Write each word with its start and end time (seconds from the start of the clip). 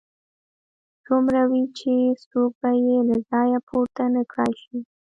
دومره 1.05 1.41
وي 1.49 1.63
چې 1.77 1.91
څوک 2.27 2.51
به 2.61 2.69
يې 2.85 2.97
له 3.09 3.17
ځايه 3.29 3.59
پورته 3.67 4.03
نه 4.15 4.21
کړای 4.31 4.53
شي. 4.61 4.77